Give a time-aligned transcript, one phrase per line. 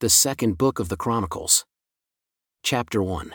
[0.00, 1.64] The second book of the Chronicles.
[2.62, 3.34] Chapter 1.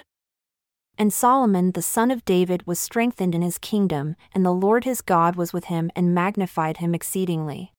[0.97, 5.01] And Solomon the son of David was strengthened in his kingdom, and the Lord his
[5.01, 7.73] God was with him and magnified him exceedingly.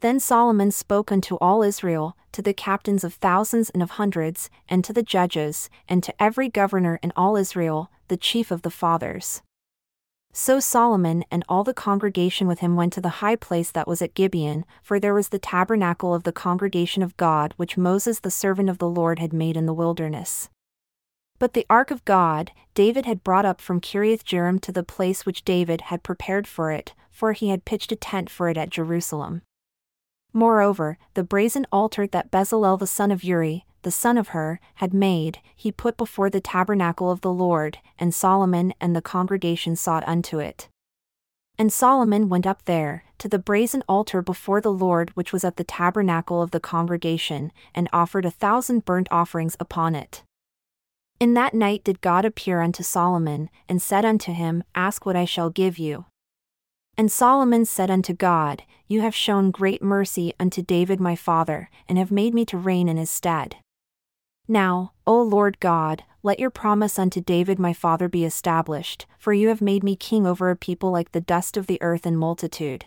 [0.00, 4.82] Then Solomon spoke unto all Israel, to the captains of thousands and of hundreds, and
[4.84, 9.42] to the judges, and to every governor in all Israel, the chief of the fathers.
[10.34, 14.00] So Solomon and all the congregation with him went to the high place that was
[14.00, 18.30] at Gibeon, for there was the tabernacle of the congregation of God which Moses the
[18.30, 20.48] servant of the Lord had made in the wilderness.
[21.38, 25.26] But the ark of God, David had brought up from Kiriath Jearim to the place
[25.26, 28.70] which David had prepared for it, for he had pitched a tent for it at
[28.70, 29.42] Jerusalem.
[30.32, 34.94] Moreover, the brazen altar that Bezalel the son of Uri, the son of Hur, had
[34.94, 40.06] made, he put before the tabernacle of the Lord, and Solomon and the congregation sought
[40.06, 40.68] unto it.
[41.58, 45.56] And Solomon went up there, to the brazen altar before the Lord which was at
[45.56, 50.22] the tabernacle of the congregation, and offered a thousand burnt offerings upon it.
[51.20, 55.24] In that night did God appear unto Solomon, and said unto him, Ask what I
[55.24, 56.06] shall give you.
[56.96, 61.96] And Solomon said unto God, You have shown great mercy unto David my father, and
[61.96, 63.56] have made me to reign in his stead.
[64.48, 69.48] Now, O Lord God, let your promise unto David my father be established, for you
[69.48, 72.86] have made me king over a people like the dust of the earth in multitude.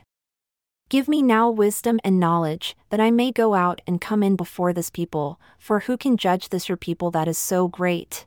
[0.87, 4.71] Give me now wisdom and knowledge, that I may go out and come in before
[4.71, 8.25] this people, for who can judge this your people that is so great?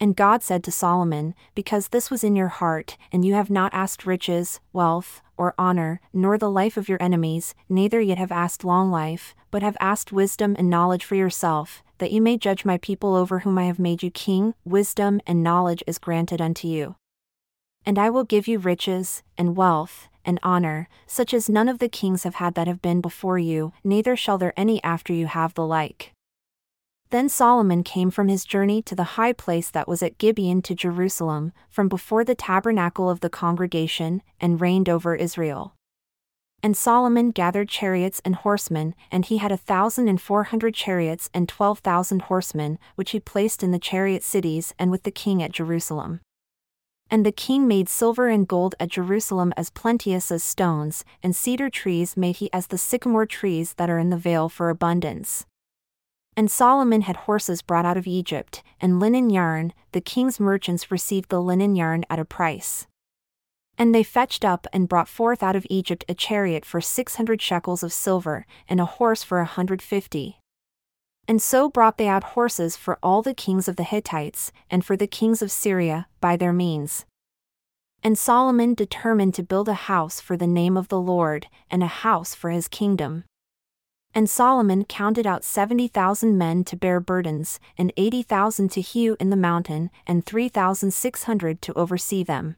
[0.00, 3.72] And God said to Solomon, Because this was in your heart, and you have not
[3.72, 8.64] asked riches, wealth, or honor, nor the life of your enemies, neither yet have asked
[8.64, 12.78] long life, but have asked wisdom and knowledge for yourself, that you may judge my
[12.78, 16.94] people over whom I have made you king, wisdom and knowledge is granted unto you.
[17.84, 21.88] And I will give you riches, and wealth, and honor, such as none of the
[21.88, 25.54] kings have had that have been before you, neither shall there any after you have
[25.54, 26.11] the like.
[27.12, 30.74] Then Solomon came from his journey to the high place that was at Gibeon to
[30.74, 35.74] Jerusalem, from before the tabernacle of the congregation, and reigned over Israel.
[36.62, 41.28] And Solomon gathered chariots and horsemen, and he had a thousand and four hundred chariots
[41.34, 45.42] and twelve thousand horsemen, which he placed in the chariot cities and with the king
[45.42, 46.20] at Jerusalem.
[47.10, 51.68] And the king made silver and gold at Jerusalem as plenteous as stones, and cedar
[51.68, 55.44] trees made he as the sycamore trees that are in the vale for abundance.
[56.36, 61.28] And Solomon had horses brought out of Egypt, and linen yarn, the king's merchants received
[61.28, 62.86] the linen yarn at a price.
[63.76, 67.42] And they fetched up and brought forth out of Egypt a chariot for six hundred
[67.42, 70.38] shekels of silver, and a horse for a hundred fifty.
[71.28, 74.96] And so brought they out horses for all the kings of the Hittites, and for
[74.96, 77.04] the kings of Syria, by their means.
[78.02, 81.86] And Solomon determined to build a house for the name of the Lord, and a
[81.86, 83.24] house for his kingdom.
[84.14, 89.16] And Solomon counted out seventy thousand men to bear burdens, and eighty thousand to hew
[89.18, 92.56] in the mountain, and three thousand six hundred to oversee them.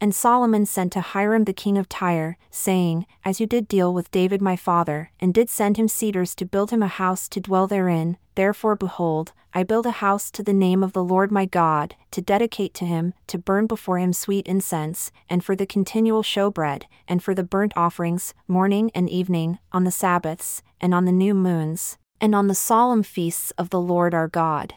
[0.00, 4.12] And Solomon sent to Hiram the king of Tyre, saying, As you did deal with
[4.12, 7.66] David my father, and did send him cedars to build him a house to dwell
[7.66, 11.96] therein, therefore behold, I build a house to the name of the Lord my God,
[12.12, 16.84] to dedicate to him, to burn before him sweet incense, and for the continual showbread,
[17.08, 21.34] and for the burnt offerings, morning and evening, on the Sabbaths, and on the new
[21.34, 24.74] moons, and on the solemn feasts of the Lord our God.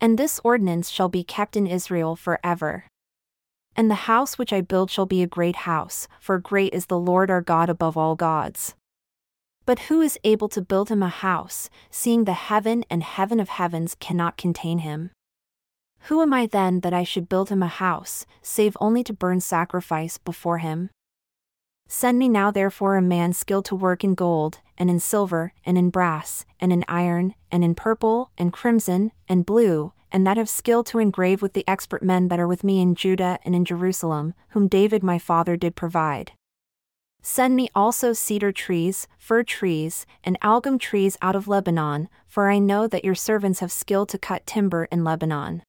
[0.00, 2.86] And this ordinance shall be kept in Israel for ever.
[3.76, 6.98] And the house which I build shall be a great house, for great is the
[6.98, 8.74] Lord our God above all gods.
[9.64, 13.48] But who is able to build him a house, seeing the heaven and heaven of
[13.48, 15.10] heavens cannot contain him?
[16.06, 19.40] Who am I then that I should build him a house, save only to burn
[19.40, 20.90] sacrifice before him?
[21.86, 25.78] Send me now therefore a man skilled to work in gold, and in silver, and
[25.78, 30.48] in brass, and in iron, and in purple, and crimson, and blue, and that have
[30.48, 33.64] skill to engrave with the expert men that are with me in Judah and in
[33.64, 36.32] Jerusalem, whom David my father did provide.
[37.22, 42.58] Send me also cedar trees, fir trees, and algum trees out of Lebanon, for I
[42.58, 45.62] know that your servants have skill to cut timber in Lebanon.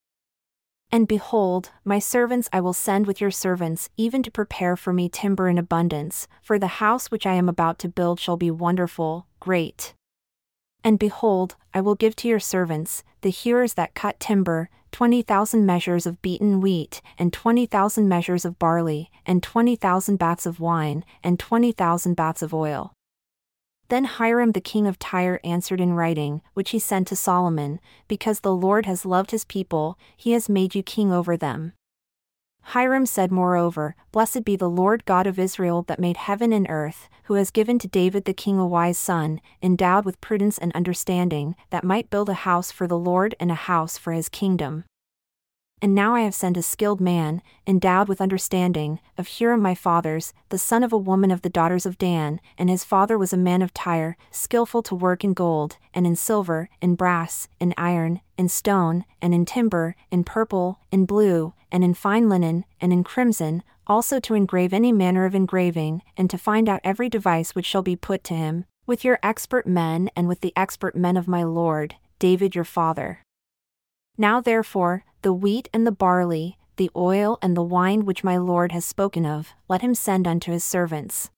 [0.91, 5.09] And behold, my servants I will send with your servants, even to prepare for me
[5.09, 9.27] timber in abundance, for the house which I am about to build shall be wonderful,
[9.39, 9.93] great.
[10.83, 15.65] And behold, I will give to your servants, the hewers that cut timber, twenty thousand
[15.65, 20.59] measures of beaten wheat, and twenty thousand measures of barley, and twenty thousand baths of
[20.59, 22.93] wine, and twenty thousand baths of oil.
[23.89, 28.39] Then Hiram the king of Tyre answered in writing, which he sent to Solomon, Because
[28.39, 31.73] the Lord has loved his people, he has made you king over them.
[32.67, 37.09] Hiram said moreover, Blessed be the Lord God of Israel that made heaven and earth,
[37.25, 41.55] who has given to David the king a wise son, endowed with prudence and understanding,
[41.69, 44.85] that might build a house for the Lord and a house for his kingdom.
[45.83, 50.33] And now I have sent a skilled man, endowed with understanding, of Huram my father's,
[50.47, 53.37] the son of a woman of the daughters of Dan, and his father was a
[53.37, 58.21] man of Tyre, skillful to work in gold, and in silver, in brass, in iron,
[58.37, 63.03] in stone, and in timber, in purple, in blue, and in fine linen, and in
[63.03, 67.65] crimson, also to engrave any manner of engraving, and to find out every device which
[67.65, 71.27] shall be put to him, with your expert men and with the expert men of
[71.27, 73.19] my lord, David your father.
[74.17, 78.71] Now therefore, the wheat and the barley, the oil and the wine which my Lord
[78.71, 81.31] has spoken of, let him send unto his servants.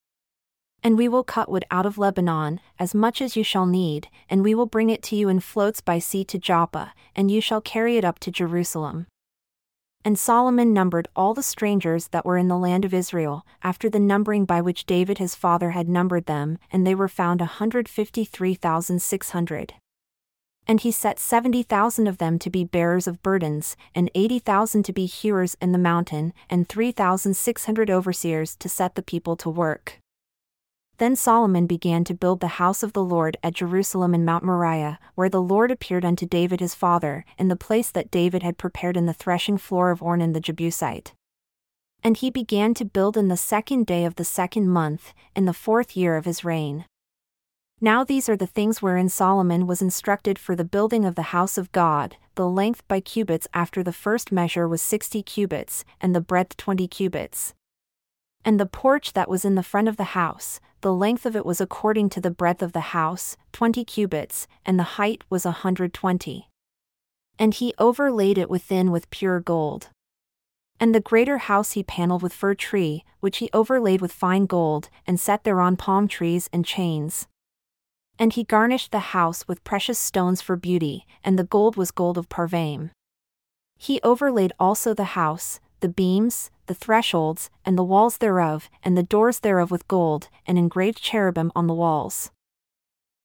[0.84, 4.44] And we will cut wood out of Lebanon, as much as you shall need, and
[4.44, 7.62] we will bring it to you in floats by sea to Joppa, and you shall
[7.62, 9.08] carry it up to Jerusalem.
[10.04, 14.00] And Solomon numbered all the strangers that were in the land of Israel, after the
[14.00, 17.90] numbering by which David his father had numbered them, and they were found a hundred
[17.90, 19.74] fifty three thousand six hundred.
[20.68, 24.84] And he set seventy thousand of them to be bearers of burdens, and eighty thousand
[24.86, 29.04] to be hewers in the mountain, and three thousand six hundred overseers to set the
[29.04, 30.00] people to work.
[30.98, 34.98] Then Solomon began to build the house of the Lord at Jerusalem in Mount Moriah,
[35.14, 38.96] where the Lord appeared unto David his father, in the place that David had prepared
[38.96, 41.14] in the threshing floor of Ornan the Jebusite.
[42.02, 45.54] And he began to build in the second day of the second month, in the
[45.54, 46.86] fourth year of his reign.
[47.82, 51.58] Now these are the things wherein Solomon was instructed for the building of the house
[51.58, 52.16] of God.
[52.36, 56.88] The length by cubits after the first measure was sixty cubits, and the breadth twenty
[56.88, 57.54] cubits.
[58.46, 61.46] And the porch that was in the front of the house, the length of it
[61.46, 65.52] was according to the breadth of the house, twenty cubits, and the height was a
[65.52, 66.50] hundred twenty.
[67.38, 69.90] And he overlaid it within with pure gold.
[70.80, 74.90] And the greater house he panelled with fir tree, which he overlaid with fine gold,
[75.06, 77.28] and set thereon palm trees and chains.
[78.18, 82.18] And he garnished the house with precious stones for beauty, and the gold was gold
[82.18, 82.92] of Parvaim.
[83.78, 89.04] He overlaid also the house, the beams, the thresholds, and the walls thereof, and the
[89.04, 92.32] doors thereof with gold, and engraved cherubim on the walls.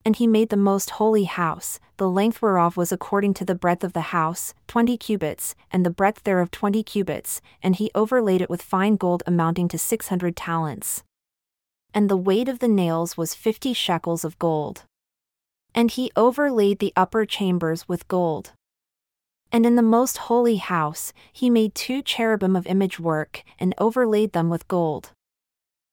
[0.05, 3.85] And he made the most holy house, the length whereof was according to the breadth
[3.85, 8.51] of the house, twenty cubits, and the breadth thereof twenty cubits, and he overlaid it
[8.51, 11.05] with fine gold amounting to six hundred talents
[11.95, 14.85] and the weight of the nails was fifty shekels of gold.
[15.75, 18.53] And he overlaid the upper chambers with gold.
[19.53, 24.33] And in the most holy house, he made two cherubim of image work, and overlaid
[24.33, 25.13] them with gold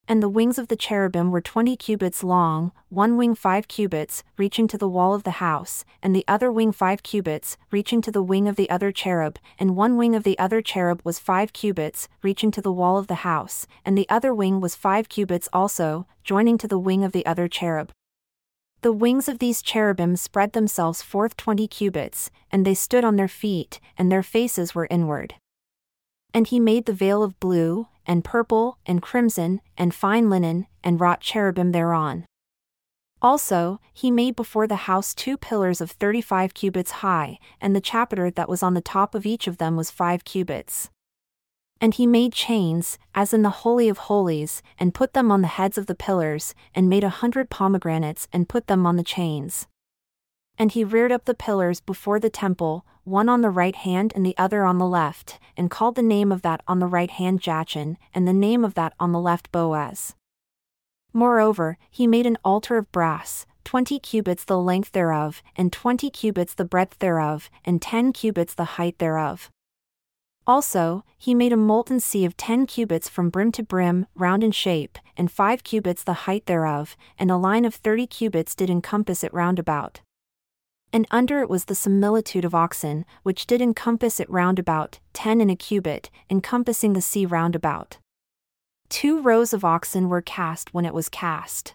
[0.08, 4.68] and the wings of the cherubim were twenty cubits long, one wing five cubits, reaching
[4.68, 8.24] to the wall of the house, and the other wing five cubits, reaching to the
[8.24, 12.08] wing of the other cherub, and one wing of the other cherub was five cubits,
[12.22, 16.08] reaching to the wall of the house, and the other wing was five cubits also,
[16.24, 17.92] joining to the wing of the other cherub.
[18.82, 23.28] The wings of these cherubim spread themselves forth twenty cubits, and they stood on their
[23.28, 25.34] feet, and their faces were inward.
[26.34, 31.00] And he made the veil of blue, and purple, and crimson, and fine linen, and
[31.00, 32.26] wrought cherubim thereon.
[33.22, 37.82] Also, he made before the house two pillars of thirty five cubits high, and the
[37.82, 40.90] chapiter that was on the top of each of them was five cubits.
[41.82, 45.48] And he made chains, as in the Holy of Holies, and put them on the
[45.48, 49.68] heads of the pillars, and made a hundred pomegranates and put them on the chains.
[50.58, 54.26] And he reared up the pillars before the temple, one on the right hand and
[54.26, 57.42] the other on the left, and called the name of that on the right hand
[57.42, 60.16] Jachin, and the name of that on the left Boaz.
[61.14, 66.54] Moreover, he made an altar of brass, twenty cubits the length thereof, and twenty cubits
[66.54, 69.52] the breadth thereof, and ten cubits the height thereof.
[70.46, 74.52] Also, he made a molten sea of ten cubits from brim to brim, round in
[74.52, 79.24] shape, and five cubits the height thereof, and a line of thirty cubits did encompass
[79.24, 80.02] it round about
[80.94, 85.42] and under it was the similitude of oxen, which did encompass it round about, ten
[85.42, 87.98] in a cubit, encompassing the sea round about.
[88.90, 91.74] Two rows of oxen were cast when it was cast.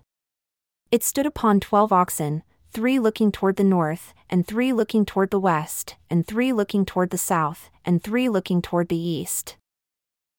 [0.90, 5.40] It stood upon twelve oxen, three looking toward the north, and three looking toward the
[5.40, 9.56] west, and three looking toward the south, and three looking toward the east.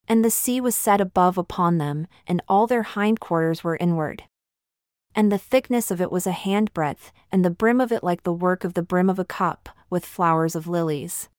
[0.08, 4.24] And the sea was set above upon them, and all their hindquarters were inward
[5.16, 8.34] and the thickness of it was a handbreadth, and the brim of it like the
[8.34, 11.30] work of the brim of a cup, with flowers of lilies.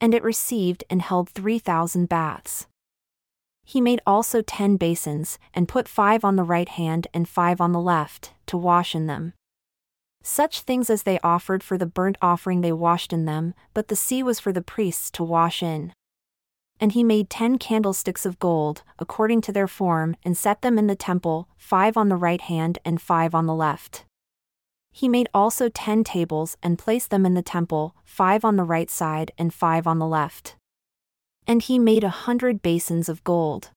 [0.00, 2.66] And it received and held three thousand baths.
[3.64, 7.72] He made also ten basins, and put five on the right hand and five on
[7.72, 9.34] the left, to wash in them.
[10.22, 13.96] Such things as they offered for the burnt offering they washed in them, but the
[13.96, 15.92] sea was for the priests to wash in.
[16.82, 20.88] And he made ten candlesticks of gold, according to their form, and set them in
[20.88, 24.04] the temple, five on the right hand and five on the left.
[24.90, 28.90] He made also ten tables and placed them in the temple, five on the right
[28.90, 30.56] side and five on the left.
[31.46, 33.70] And he made a hundred basins of gold.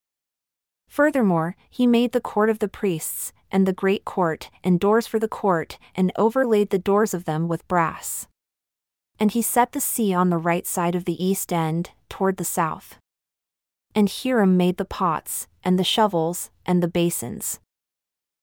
[0.89, 5.19] Furthermore, he made the court of the priests, and the great court, and doors for
[5.19, 8.27] the court, and overlaid the doors of them with brass.
[9.19, 12.45] And he set the sea on the right side of the east end, toward the
[12.45, 12.97] south.
[13.93, 17.59] And Hiram made the pots, and the shovels, and the basins.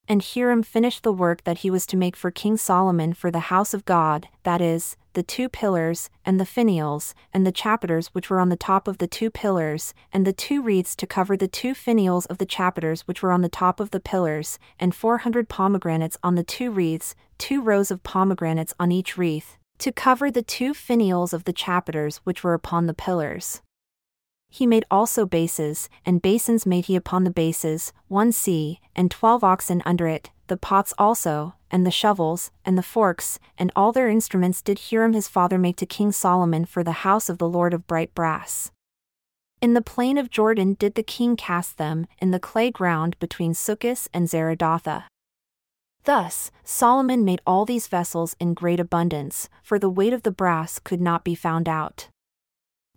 [0.08, 3.50] And Hiram finished the work that he was to make for King Solomon for the
[3.50, 8.28] house of God, that is, the two pillars, and the finials, and the chapiters which
[8.28, 11.46] were on the top of the two pillars, and the two wreaths to cover the
[11.46, 15.18] two finials of the chapiters which were on the top of the pillars, and four
[15.18, 20.30] hundred pomegranates on the two wreaths, two rows of pomegranates on each wreath, to cover
[20.30, 23.62] the two finials of the chapiters which were upon the pillars.
[24.48, 29.42] He made also bases, and basins made he upon the bases, one sea, and twelve
[29.42, 34.08] oxen under it, the pots also, and the shovels, and the forks, and all their
[34.08, 37.74] instruments did Hiram his father make to King Solomon for the house of the Lord
[37.74, 38.70] of bright brass.
[39.60, 43.52] In the plain of Jordan did the king cast them, in the clay ground between
[43.52, 45.06] Succoth and Zarathana.
[46.04, 50.80] Thus, Solomon made all these vessels in great abundance, for the weight of the brass
[50.80, 52.08] could not be found out.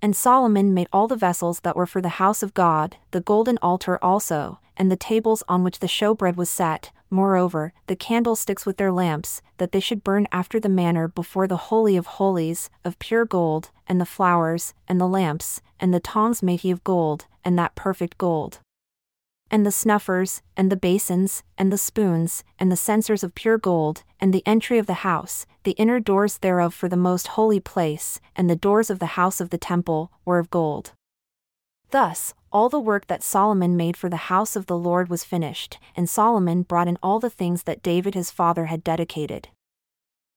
[0.01, 3.59] And Solomon made all the vessels that were for the house of God, the golden
[3.61, 8.77] altar also, and the tables on which the showbread was set, moreover, the candlesticks with
[8.77, 12.97] their lamps, that they should burn after the manner before the Holy of Holies, of
[12.97, 17.27] pure gold, and the flowers, and the lamps, and the tongs made he of gold,
[17.43, 18.59] and that perfect gold
[19.51, 24.03] and the snuffers, and the basins, and the spoons, and the censers of pure gold,
[24.19, 28.19] and the entry of the house, the inner doors thereof for the most holy place,
[28.35, 30.93] and the doors of the house of the temple, were of gold.
[31.91, 35.77] Thus, all the work that Solomon made for the house of the Lord was finished,
[35.95, 39.49] and Solomon brought in all the things that David his father had dedicated.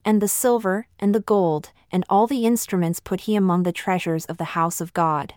[0.04, 4.24] And the silver, and the gold, and all the instruments put he among the treasures
[4.26, 5.34] of the house of God.